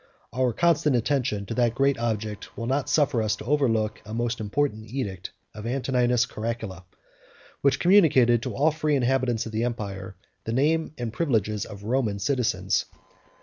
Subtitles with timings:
[0.33, 4.39] Our constant attention to that great object will not suffer us to overlook a most
[4.39, 6.85] important edict of Antoninus Caracalla,
[7.61, 11.83] which communicated to all the free inhabitants of the empire the name and privileges of
[11.83, 12.85] Roman citizens.